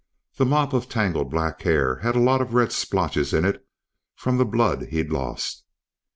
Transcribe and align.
The 0.37 0.47
mop 0.47 0.73
of 0.73 0.89
tangled 0.89 1.29
black 1.29 1.61
hair 1.61 1.97
had 1.97 2.15
a 2.15 2.19
lot 2.19 2.41
of 2.41 2.55
red 2.55 2.71
splotches 2.71 3.33
in 3.33 3.45
it 3.45 3.63
from 4.15 4.39
the 4.39 4.45
blood 4.45 4.87
he'd 4.87 5.11
lost. 5.11 5.63